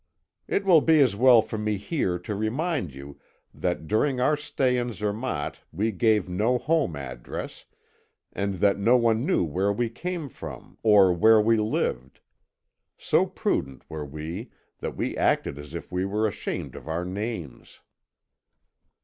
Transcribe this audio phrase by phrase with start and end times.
[0.47, 3.19] "It will be as well for me here to remind you
[3.53, 7.65] that during our stay in Zermatt we gave no home address,
[8.33, 12.19] and that no one knew where we came from or where we lived.
[12.97, 17.81] So prudent were we that we acted as if we were ashamed of our names.